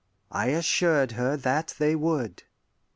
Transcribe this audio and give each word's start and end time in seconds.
I 0.31 0.47
assured 0.47 1.11
her 1.11 1.37
that 1.37 1.75
they 1.77 1.95
would. 1.95 2.41